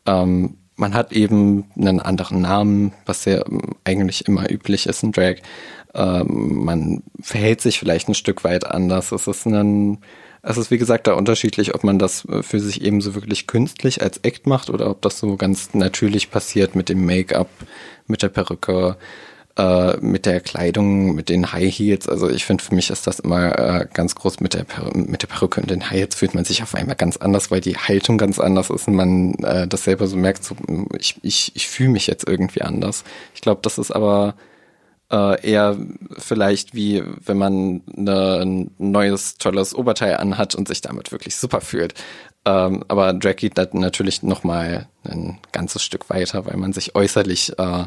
[0.06, 5.12] Ähm, man hat eben einen anderen Namen, was ja ähm, eigentlich immer üblich ist in
[5.12, 5.36] Drag.
[5.94, 9.12] Ähm, man verhält sich vielleicht ein Stück weit anders.
[9.12, 9.98] Es ist ein,
[10.42, 13.46] es ist wie gesagt da unterschiedlich, ob man das äh, für sich eben so wirklich
[13.46, 17.48] künstlich als Act macht oder ob das so ganz natürlich passiert mit dem Make-up,
[18.06, 18.96] mit der Perücke,
[19.58, 22.08] äh, mit der Kleidung, mit den High Heels.
[22.08, 25.22] Also ich finde, für mich ist das immer äh, ganz groß mit der, per mit
[25.22, 27.76] der Perücke und den High Heels fühlt man sich auf einmal ganz anders, weil die
[27.76, 30.54] Haltung ganz anders ist und man äh, das selber so merkt, so,
[30.98, 33.04] ich, ich, ich fühle mich jetzt irgendwie anders.
[33.34, 34.34] Ich glaube, das ist aber
[35.10, 35.76] äh, eher
[36.18, 41.60] vielleicht wie wenn man ne, ein neues, tolles Oberteil anhat und sich damit wirklich super
[41.60, 41.94] fühlt.
[42.44, 47.58] Ähm, aber Drag geht natürlich noch mal ein ganzes Stück weiter, weil man sich äußerlich
[47.58, 47.84] äh,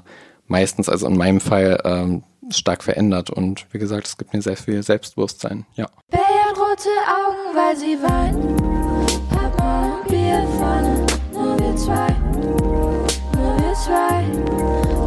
[0.47, 3.29] meistens, also in meinem Fall, ähm, stark verändert.
[3.29, 5.65] Und wie gesagt, es gibt mir sehr viel Selbstbewusstsein.
[5.75, 5.87] Ja.
[6.09, 9.29] Bär hat rote Augen, weil sie weint.
[9.29, 12.09] Papa und Bier vorne, nur wir zwei,
[13.33, 14.23] nur wir zwei.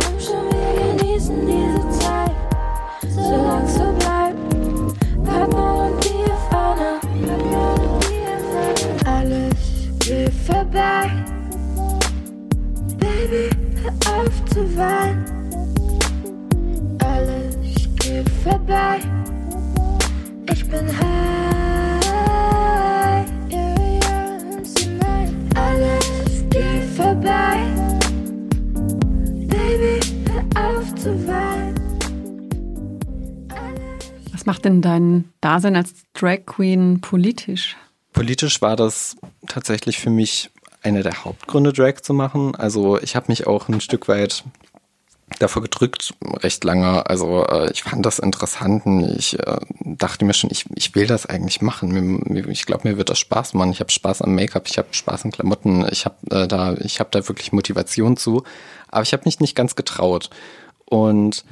[0.01, 1.74] Komm schon, wir genießen diese
[3.35, 4.04] solange so
[34.45, 37.79] Was macht denn dein Dasein als Drag Queen politisch?
[38.13, 40.51] Politisch war das tatsächlich für mich
[40.83, 42.55] einer der Hauptgründe, Drag zu machen.
[42.55, 44.45] Also ich habe mich auch ein Stück weit
[45.39, 47.07] davor gedrückt, recht lange.
[47.07, 51.07] Also äh, ich fand das interessant und ich äh, dachte mir schon, ich, ich will
[51.07, 52.47] das eigentlich machen.
[52.51, 53.73] Ich glaube, mir wird das Spaß machen.
[53.73, 57.01] Ich habe Spaß am Make-up, ich habe Spaß an Klamotten, ich habe äh, da, ich
[57.01, 58.45] habe da wirklich Motivation zu.
[58.89, 60.29] Aber ich habe mich nicht ganz getraut.
[60.85, 61.47] Und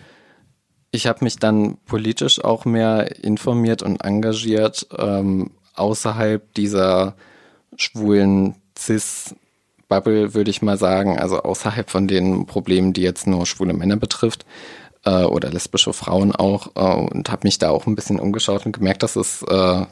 [0.92, 7.14] ich habe mich dann politisch auch mehr informiert und engagiert ähm, außerhalb dieser
[7.76, 9.34] schwulen Cis
[9.88, 13.96] Bubble, würde ich mal sagen, also außerhalb von den Problemen, die jetzt nur schwule Männer
[13.96, 14.46] betrifft
[15.04, 18.72] äh, oder lesbische Frauen auch äh, und habe mich da auch ein bisschen umgeschaut und
[18.72, 19.86] gemerkt, dass es äh,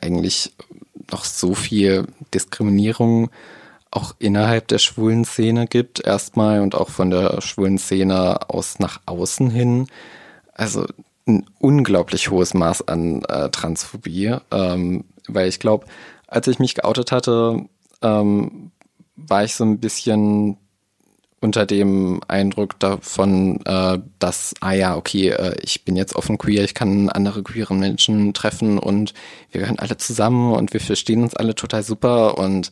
[0.00, 0.52] eigentlich
[1.10, 3.30] noch so viel Diskriminierung
[3.90, 9.00] auch innerhalb der schwulen Szene gibt, erstmal und auch von der schwulen Szene aus nach
[9.06, 9.86] außen hin.
[10.54, 10.86] Also
[11.26, 15.86] ein unglaublich hohes Maß an äh, Transphobie, ähm, weil ich glaube,
[16.26, 17.66] als ich mich geoutet hatte,
[18.02, 18.70] ähm,
[19.16, 20.58] war ich so ein bisschen
[21.40, 26.64] unter dem Eindruck davon, äh, dass, ah ja, okay, äh, ich bin jetzt offen queer,
[26.64, 29.12] ich kann andere queere Menschen treffen und
[29.50, 32.70] wir gehören alle zusammen und wir verstehen uns alle total super und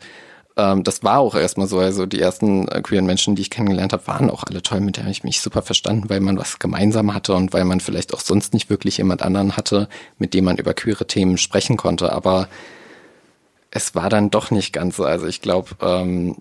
[0.56, 1.78] ähm, das war auch erstmal so.
[1.78, 4.96] Also die ersten äh, queeren Menschen, die ich kennengelernt habe, waren auch alle toll, mit
[4.96, 8.20] denen ich mich super verstanden, weil man was gemeinsam hatte und weil man vielleicht auch
[8.20, 9.88] sonst nicht wirklich jemand anderen hatte,
[10.18, 12.12] mit dem man über queere Themen sprechen konnte.
[12.12, 12.48] Aber
[13.70, 15.04] es war dann doch nicht ganz so.
[15.04, 16.36] Also ich glaube, ähm,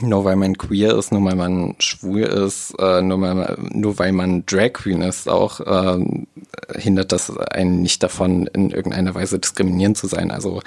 [0.00, 3.98] nur weil man queer ist, nur weil man schwul ist, äh, nur, weil man, nur
[3.98, 6.04] weil man Drag Queen ist, auch äh,
[6.76, 10.30] hindert das einen nicht davon, in irgendeiner Weise diskriminierend zu sein.
[10.30, 10.62] Also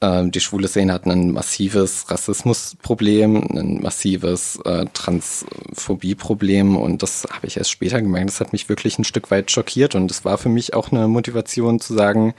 [0.00, 7.46] äh, die schwule Szene hat ein massives Rassismusproblem, ein massives äh, Transphobieproblem und das habe
[7.46, 8.30] ich erst später gemerkt.
[8.30, 11.08] Das hat mich wirklich ein Stück weit schockiert und es war für mich auch eine
[11.08, 12.34] Motivation zu sagen,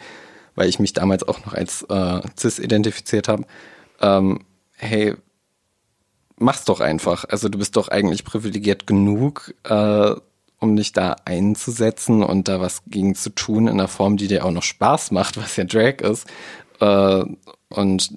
[0.55, 3.45] weil ich mich damals auch noch als äh, cis identifiziert habe,
[4.01, 4.41] ähm,
[4.75, 5.15] hey,
[6.37, 7.25] mach's doch einfach.
[7.27, 10.15] Also du bist doch eigentlich privilegiert genug, äh,
[10.59, 14.45] um dich da einzusetzen und da was gegen zu tun in einer Form, die dir
[14.45, 16.27] auch noch Spaß macht, was ja Drag ist.
[16.79, 17.25] Äh,
[17.69, 18.11] und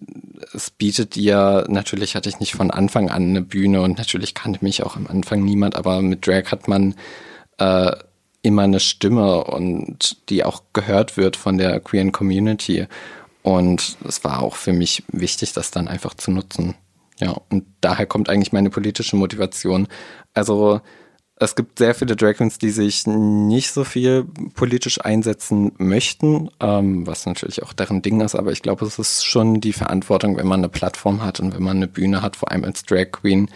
[0.55, 4.63] es bietet dir, natürlich hatte ich nicht von Anfang an eine Bühne und natürlich kannte
[4.63, 6.95] mich auch am Anfang niemand, aber mit Drag hat man
[7.59, 7.93] äh,
[8.43, 12.87] immer eine Stimme und die auch gehört wird von der queeren Community.
[13.43, 16.75] Und es war auch für mich wichtig, das dann einfach zu nutzen.
[17.19, 19.89] Ja, und daher kommt eigentlich meine politische Motivation.
[20.33, 20.81] Also
[21.41, 27.07] es gibt sehr viele Drag Queens, die sich nicht so viel politisch einsetzen möchten, ähm,
[27.07, 30.47] was natürlich auch deren Ding ist, aber ich glaube, es ist schon die Verantwortung, wenn
[30.47, 33.49] man eine Plattform hat und wenn man eine Bühne hat, vor allem als Drag Queen,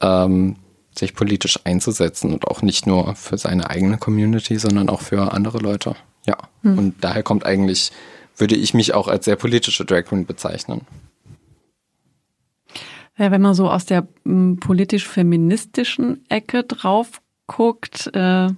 [0.00, 0.56] ähm,
[0.98, 5.58] sich politisch einzusetzen und auch nicht nur für seine eigene Community, sondern auch für andere
[5.58, 5.94] Leute.
[6.26, 6.36] Ja.
[6.62, 6.76] Hm.
[6.76, 7.92] Und daher kommt eigentlich,
[8.36, 10.82] würde ich mich auch als sehr politische Drag Queen bezeichnen.
[13.18, 18.48] Ja, wenn man so aus der politisch-feministischen Ecke drauf guckt, äh,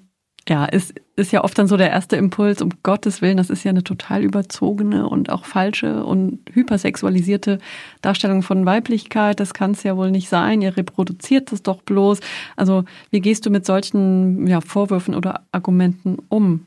[0.49, 3.65] ja, ist, ist ja oft dann so der erste Impuls, um Gottes Willen, das ist
[3.65, 7.59] ja eine total überzogene und auch falsche und hypersexualisierte
[8.03, 9.41] Darstellung von Weiblichkeit.
[9.41, 10.61] Das kann es ja wohl nicht sein.
[10.61, 12.21] Ihr reproduziert das doch bloß.
[12.57, 16.67] Also wie gehst du mit solchen ja, Vorwürfen oder Argumenten um?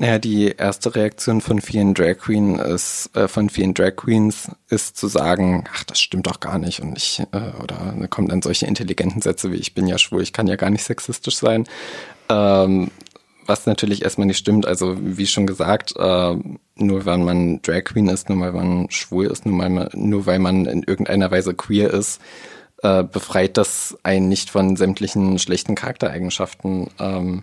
[0.00, 4.96] Naja, die erste Reaktion von vielen Drag Queen ist, äh, von vielen Drag Queens ist
[4.96, 8.66] zu sagen, ach, das stimmt doch gar nicht und ich, äh, oder kommen dann solche
[8.66, 11.64] intelligenten Sätze wie ich bin ja schwul, ich kann ja gar nicht sexistisch sein.
[12.28, 12.92] Ähm,
[13.48, 14.66] was natürlich erstmal nicht stimmt.
[14.66, 16.36] Also wie schon gesagt, äh,
[16.76, 20.26] nur weil man Drag Queen ist, nur weil man schwul ist, nur weil man, nur
[20.26, 22.20] weil man in irgendeiner Weise queer ist,
[22.82, 26.88] äh, befreit das einen nicht von sämtlichen schlechten Charaktereigenschaften.
[27.00, 27.42] Ähm,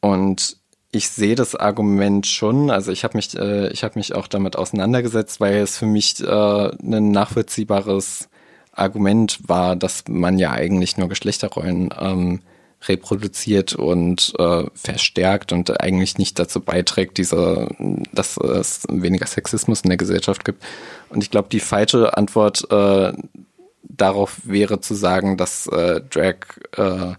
[0.00, 0.58] und
[0.94, 2.70] ich sehe das Argument schon.
[2.70, 6.20] Also ich habe mich, äh, ich habe mich auch damit auseinandergesetzt, weil es für mich
[6.20, 8.28] äh, ein nachvollziehbares
[8.72, 12.40] Argument war, dass man ja eigentlich nur Geschlechterrollen ähm,
[12.86, 17.68] reproduziert und äh, verstärkt und eigentlich nicht dazu beiträgt, diese,
[18.12, 20.62] dass es weniger Sexismus in der Gesellschaft gibt.
[21.08, 23.12] Und ich glaube, die falsche Antwort äh,
[23.84, 26.36] darauf wäre zu sagen, dass äh, Drag,
[26.76, 27.14] äh,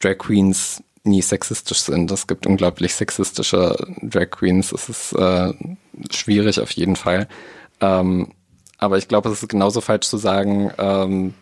[0.00, 2.10] Drag Queens nie sexistisch sind.
[2.10, 4.72] Es gibt unglaublich sexistische Drag Queens.
[4.72, 5.52] Es ist äh,
[6.10, 7.28] schwierig auf jeden Fall.
[7.80, 8.32] Ähm,
[8.78, 11.34] aber ich glaube, es ist genauso falsch zu sagen, ähm,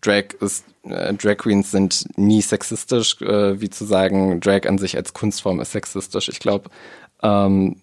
[0.00, 4.96] Drag ist äh, Drag Queens sind nie sexistisch, äh, wie zu sagen, Drag an sich
[4.96, 6.28] als Kunstform ist sexistisch.
[6.28, 6.70] Ich glaube,
[7.22, 7.76] ähm,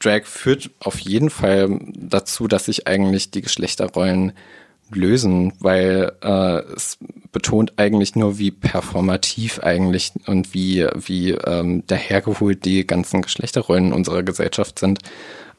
[0.00, 4.32] Drag führt auf jeden Fall dazu, dass sich eigentlich die Geschlechterrollen
[4.94, 6.98] lösen, weil äh, es
[7.32, 14.22] betont eigentlich nur, wie performativ eigentlich und wie, wie ähm, dahergeholt die ganzen Geschlechterrollen unserer
[14.22, 15.00] Gesellschaft sind.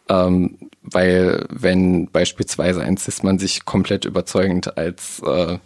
[0.10, 5.58] Ähm, weil wenn beispielsweise ein Cis-Mann sich komplett überzeugend als äh,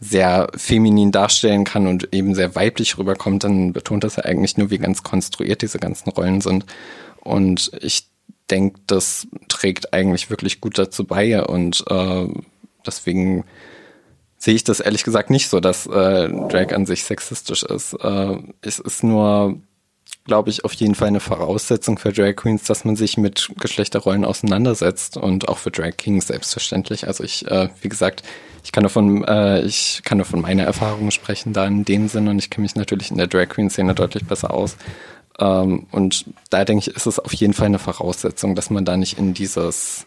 [0.00, 4.70] sehr feminin darstellen kann und eben sehr weiblich rüberkommt, dann betont das ja eigentlich nur,
[4.70, 6.66] wie ganz konstruiert diese ganzen Rollen sind.
[7.20, 8.08] Und ich
[8.50, 12.26] denke, das trägt eigentlich wirklich gut dazu bei und äh,
[12.86, 13.44] deswegen
[14.36, 17.94] sehe ich das ehrlich gesagt nicht so, dass äh, Drag an sich sexistisch ist.
[17.94, 19.60] Äh, es ist nur
[20.28, 24.24] glaube ich, auf jeden Fall eine Voraussetzung für Drag Queens, dass man sich mit Geschlechterrollen
[24.24, 27.08] auseinandersetzt und auch für Drag Kings selbstverständlich.
[27.08, 28.22] Also ich, äh, wie gesagt,
[28.62, 32.08] ich kann nur von, äh, ich kann nur von meiner Erfahrung sprechen da in dem
[32.08, 34.76] Sinne und ich kenne mich natürlich in der Drag Queen Szene deutlich besser aus.
[35.40, 38.96] Ähm, und da denke ich, ist es auf jeden Fall eine Voraussetzung, dass man da
[38.96, 40.04] nicht in dieses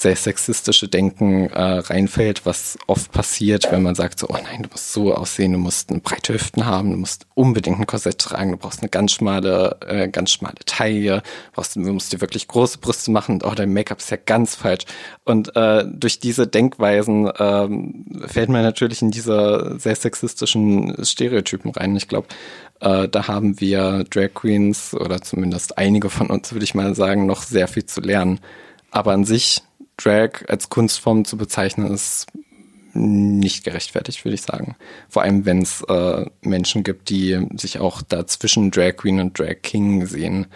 [0.00, 4.68] sehr sexistische Denken äh, reinfällt, was oft passiert, wenn man sagt so, oh nein, du
[4.70, 8.52] musst so aussehen, du musst eine breite Hüften haben, du musst unbedingt ein Korsett tragen,
[8.52, 12.78] du brauchst eine ganz schmale, äh, ganz schmale Taille, brauchst, du musst dir wirklich große
[12.78, 14.84] Brüste machen und oh, dein Make-up ist ja ganz falsch.
[15.24, 21.96] Und äh, durch diese Denkweisen ähm, fällt man natürlich in diese sehr sexistischen Stereotypen rein.
[21.96, 22.28] Ich glaube,
[22.80, 27.26] äh, da haben wir Drag Queens oder zumindest einige von uns, würde ich mal sagen,
[27.26, 28.38] noch sehr viel zu lernen.
[28.90, 29.62] Aber an sich
[29.98, 32.26] Drag als Kunstform zu bezeichnen, ist
[32.94, 34.76] nicht gerechtfertigt, würde ich sagen.
[35.08, 39.38] Vor allem, wenn es äh, Menschen gibt, die sich auch da zwischen Drag Queen und
[39.38, 40.46] Drag King sehen,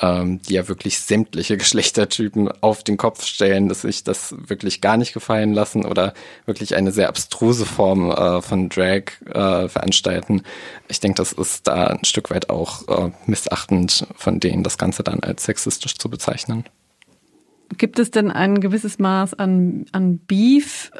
[0.00, 4.96] ähm, die ja wirklich sämtliche Geschlechtertypen auf den Kopf stellen, dass sich das wirklich gar
[4.96, 6.14] nicht gefallen lassen oder
[6.46, 10.42] wirklich eine sehr abstruse Form äh, von Drag äh, veranstalten.
[10.88, 15.04] Ich denke, das ist da ein Stück weit auch äh, missachtend von denen, das Ganze
[15.04, 16.64] dann als sexistisch zu bezeichnen.
[17.76, 20.90] Gibt es denn ein gewisses Maß an, an Beef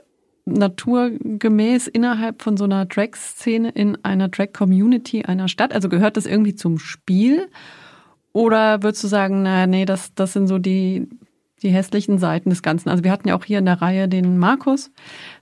[0.46, 5.72] naturgemäß innerhalb von so einer Drag-Szene in einer Drag-Community einer Stadt?
[5.72, 7.48] Also gehört das irgendwie zum Spiel?
[8.32, 11.08] Oder würdest du sagen, naja, nee, das, das sind so die,
[11.62, 12.88] die hässlichen Seiten des Ganzen?
[12.88, 14.90] Also wir hatten ja auch hier in der Reihe den Markus,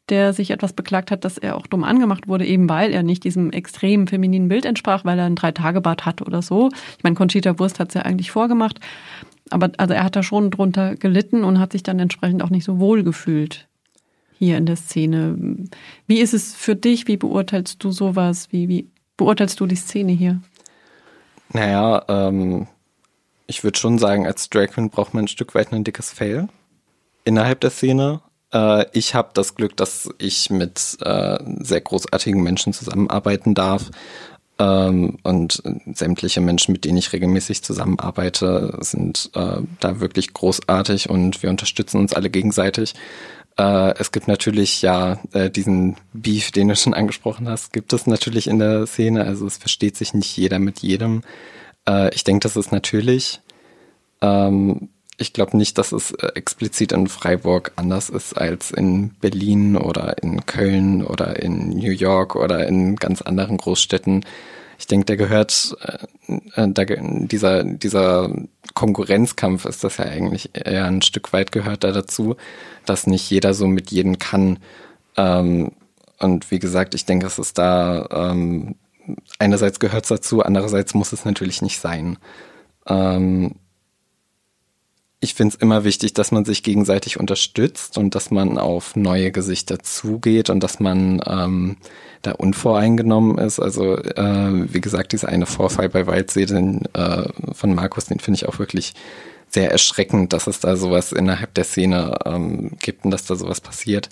[0.08, 3.24] der sich etwas beklagt hat, dass er auch dumm angemacht wurde, eben weil er nicht
[3.24, 6.68] diesem extremen femininen Bild entsprach, weil er ein Drei-Tage-Bad hat oder so.
[6.98, 8.78] Ich meine, Conchita Wurst hat es ja eigentlich vorgemacht.
[9.52, 12.64] Aber also er hat da schon drunter gelitten und hat sich dann entsprechend auch nicht
[12.64, 13.68] so wohl gefühlt
[14.38, 15.36] hier in der Szene.
[16.06, 17.06] Wie ist es für dich?
[17.06, 18.48] Wie beurteilst du sowas?
[18.50, 20.40] Wie, wie beurteilst du die Szene hier?
[21.52, 22.66] Naja, ähm,
[23.46, 26.48] ich würde schon sagen, als Drag Queen braucht man ein Stück weit ein dickes Fail
[27.24, 28.20] innerhalb der Szene.
[28.52, 33.90] Äh, ich habe das Glück, dass ich mit äh, sehr großartigen Menschen zusammenarbeiten darf
[34.62, 41.42] ähm, und sämtliche Menschen, mit denen ich regelmäßig zusammenarbeite, sind äh, da wirklich großartig und
[41.42, 42.94] wir unterstützen uns alle gegenseitig.
[43.58, 48.06] Äh, es gibt natürlich ja äh, diesen Beef, den du schon angesprochen hast, gibt es
[48.06, 49.24] natürlich in der Szene.
[49.24, 51.22] Also es versteht sich nicht jeder mit jedem.
[51.88, 53.40] Äh, ich denke, das ist natürlich.
[54.20, 54.90] Ähm,
[55.22, 60.22] ich glaube nicht, dass es äh, explizit in Freiburg anders ist als in Berlin oder
[60.22, 64.26] in Köln oder in New York oder in ganz anderen Großstädten.
[64.78, 68.30] Ich denke, der gehört, äh, äh, da, dieser, dieser
[68.74, 72.36] Konkurrenzkampf ist das ja eigentlich eher ein Stück weit gehört da dazu,
[72.84, 74.58] dass nicht jeder so mit jedem kann.
[75.16, 75.72] Ähm,
[76.18, 78.74] und wie gesagt, ich denke, es ist da, ähm,
[79.38, 82.18] einerseits gehört es dazu, andererseits muss es natürlich nicht sein.
[82.86, 83.56] Ähm,
[85.22, 89.30] ich finde es immer wichtig, dass man sich gegenseitig unterstützt und dass man auf neue
[89.30, 91.76] Gesichter zugeht und dass man ähm,
[92.22, 93.60] da unvoreingenommen ist.
[93.60, 98.38] Also äh, wie gesagt, dieser eine Vorfall bei Waldsee den, äh, von Markus, den finde
[98.38, 98.94] ich auch wirklich
[99.48, 103.60] sehr erschreckend, dass es da sowas innerhalb der Szene ähm, gibt und dass da sowas
[103.60, 104.08] passiert.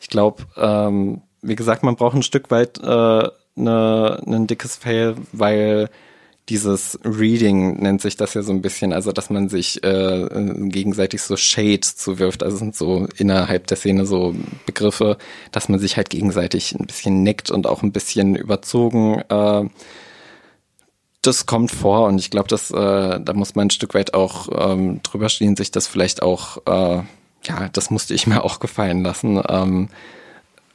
[0.00, 5.16] Ich glaube, ähm, wie gesagt, man braucht ein Stück weit äh, ne, ein dickes Fail,
[5.32, 5.90] weil
[6.48, 10.28] dieses Reading nennt sich das ja so ein bisschen, also dass man sich äh,
[10.68, 14.34] gegenseitig so Shades zuwirft, also sind so innerhalb der Szene so
[14.66, 15.16] Begriffe,
[15.52, 19.22] dass man sich halt gegenseitig ein bisschen neckt und auch ein bisschen überzogen.
[19.28, 19.68] Äh,
[21.22, 24.48] das kommt vor und ich glaube, dass äh, da muss man ein Stück weit auch
[24.52, 27.02] ähm, drüber stehen, sich das vielleicht auch, äh,
[27.44, 29.42] ja, das musste ich mir auch gefallen lassen.
[29.48, 29.88] Ähm,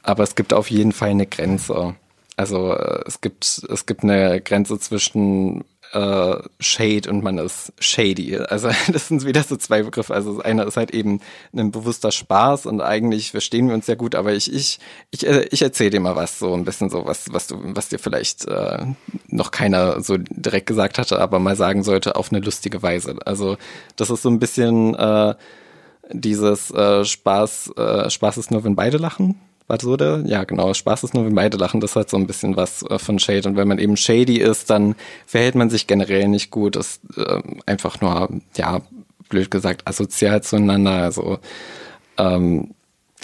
[0.02, 1.94] aber es gibt auf jeden Fall eine Grenze.
[2.40, 5.62] Also äh, es gibt es gibt eine Grenze zwischen
[5.92, 8.34] äh, Shade und man ist shady.
[8.38, 10.14] Also das sind wieder so zwei Begriffe.
[10.14, 11.20] Also das eine ist halt eben
[11.54, 14.78] ein bewusster Spaß und eigentlich verstehen wir uns ja gut, aber ich ich
[15.10, 17.90] ich, äh, ich erzähle dir mal was so ein bisschen so was was du was
[17.90, 18.86] dir vielleicht äh,
[19.26, 23.16] noch keiner so direkt gesagt hatte, aber mal sagen sollte auf eine lustige Weise.
[23.26, 23.58] Also
[23.96, 25.34] das ist so ein bisschen äh,
[26.10, 29.38] dieses äh, Spaß äh, Spaß ist nur wenn beide lachen
[29.70, 30.22] was der?
[30.26, 30.74] Ja, genau.
[30.74, 31.80] Spaß ist nur, wenn beide lachen.
[31.80, 33.48] Das hat so ein bisschen was äh, von Shade.
[33.48, 34.94] Und wenn man eben shady ist, dann
[35.26, 36.76] verhält man sich generell nicht gut.
[36.76, 38.80] Ist äh, einfach nur, ja,
[39.28, 40.92] blöd gesagt, asozial zueinander.
[40.92, 41.38] Also,
[42.18, 42.74] ähm,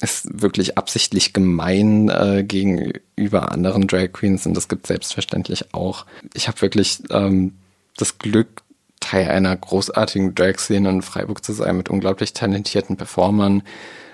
[0.00, 6.04] ist wirklich absichtlich gemein äh, gegenüber anderen Drag Queens und das gibt selbstverständlich auch.
[6.34, 7.54] Ich habe wirklich ähm,
[7.96, 8.62] das Glück,
[9.00, 13.62] Teil einer großartigen Drag-Szene in Freiburg zu sein mit unglaublich talentierten Performern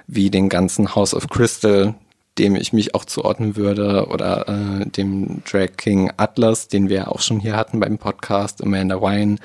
[0.06, 1.94] wie den ganzen House of Crystal,
[2.38, 7.20] dem ich mich auch zuordnen würde, oder äh, dem Drag King Atlas, den wir auch
[7.20, 9.36] schon hier hatten beim Podcast, Amanda Wine,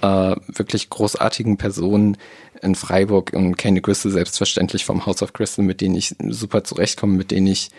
[0.00, 2.16] äh, wirklich großartigen Personen
[2.62, 7.16] in Freiburg und Candy Crystal selbstverständlich vom House of Crystal, mit denen ich super zurechtkomme,
[7.16, 7.70] mit denen ich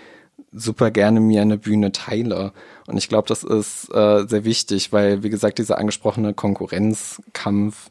[0.51, 2.51] super gerne mir eine Bühne teile.
[2.87, 7.89] Und ich glaube, das ist äh, sehr wichtig, weil, wie gesagt, dieser angesprochene Konkurrenzkampf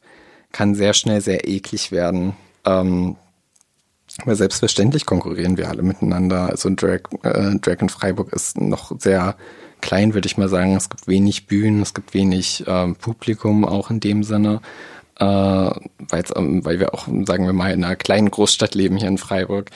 [0.52, 2.34] kann sehr schnell sehr eklig werden.
[2.64, 3.16] Ähm,
[4.24, 6.48] weil selbstverständlich konkurrieren wir alle miteinander.
[6.48, 9.36] Also Drag, äh, Drag in Freiburg ist noch sehr
[9.80, 10.76] klein, würde ich mal sagen.
[10.76, 14.60] Es gibt wenig Bühnen, es gibt wenig äh, Publikum auch in dem Sinne.
[15.18, 19.18] Äh, ähm, weil wir auch, sagen wir mal, in einer kleinen Großstadt leben hier in
[19.18, 19.70] Freiburg.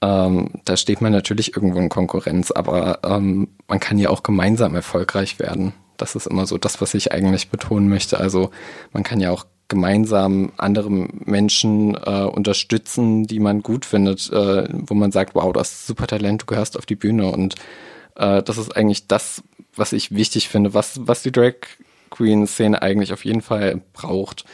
[0.00, 4.74] Ähm, da steht man natürlich irgendwo in Konkurrenz, aber ähm, man kann ja auch gemeinsam
[4.74, 5.72] erfolgreich werden.
[5.96, 8.18] Das ist immer so das, was ich eigentlich betonen möchte.
[8.18, 8.50] Also
[8.92, 14.94] man kann ja auch gemeinsam andere Menschen äh, unterstützen, die man gut findet, äh, wo
[14.94, 17.54] man sagt, wow, du hast super Talent, du gehörst auf die Bühne und
[18.16, 19.42] äh, das ist eigentlich das,
[19.74, 21.54] was ich wichtig finde, was, was die Drag
[22.10, 24.44] Queen Szene eigentlich auf jeden Fall braucht.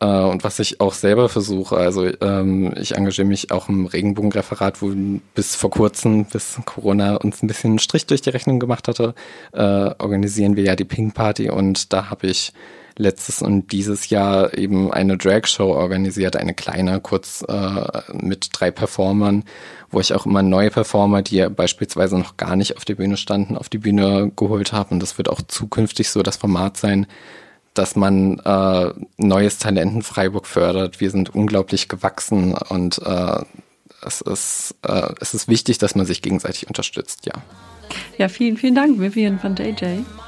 [0.00, 4.80] Äh, und was ich auch selber versuche, also ähm, ich engagiere mich auch im Regenbogenreferat,
[4.80, 4.92] wo
[5.34, 9.14] bis vor kurzem, bis Corona uns ein bisschen einen Strich durch die Rechnung gemacht hatte,
[9.52, 12.52] äh, organisieren wir ja die Pink Party und da habe ich
[12.98, 19.44] letztes und dieses Jahr eben eine Drag-Show organisiert, eine kleine, kurz äh, mit drei Performern,
[19.90, 23.56] wo ich auch immer neue Performer, die beispielsweise noch gar nicht auf der Bühne standen,
[23.56, 24.90] auf die Bühne geholt habe.
[24.90, 27.06] Und das wird auch zukünftig so das Format sein,
[27.74, 31.00] dass man äh, neues Talent in Freiburg fördert.
[31.00, 33.42] Wir sind unglaublich gewachsen und äh,
[34.02, 37.34] es, ist, äh, es ist wichtig, dass man sich gegenseitig unterstützt, ja.
[38.18, 39.74] Ja, vielen, vielen Dank, Vivian von JJ,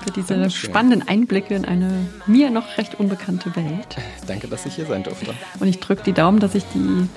[0.05, 0.71] für diese Dankeschön.
[0.71, 3.97] spannenden Einblicke in eine mir noch recht unbekannte Welt.
[4.27, 5.35] Danke, dass ich hier sein durfte.
[5.59, 7.09] Und ich drücke die Daumen, dass sich die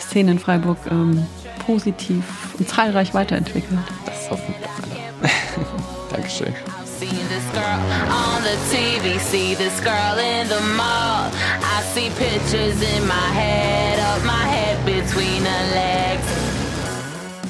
[0.00, 1.26] Szene in Freiburg ähm,
[1.66, 2.22] positiv
[2.58, 3.78] und zahlreich weiterentwickelt.
[4.06, 5.30] Das hoffen wir alle.
[6.12, 6.54] Dankeschön.
[7.00, 11.28] Seen this girl on the TV, see this girl in the mall.
[11.60, 16.43] I see pictures in my head, up my head between her legs.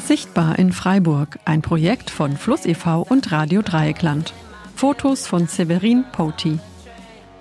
[0.06, 3.06] Sichtbar in Freiburg, ein Projekt von Fluss e.V.
[3.08, 4.34] und Radio Dreieckland.
[4.76, 6.58] Fotos von Severin Poti.